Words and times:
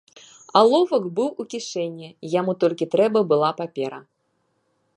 Аловак 0.59 1.03
быў 1.19 1.29
у 1.43 1.45
кішэні, 1.51 2.09
яму 2.39 2.55
толькі 2.63 2.87
трэба 2.95 3.19
была 3.35 3.51
папера. 3.61 3.99